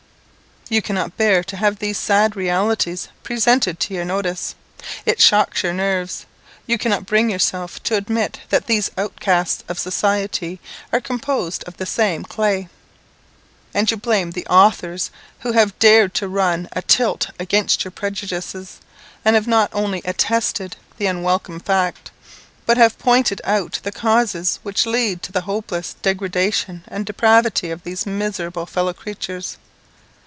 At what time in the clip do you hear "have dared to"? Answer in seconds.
15.51-16.29